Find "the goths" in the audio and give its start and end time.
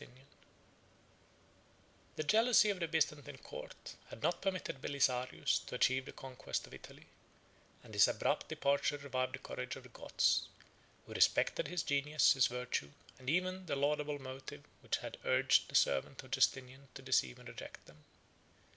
9.83-10.47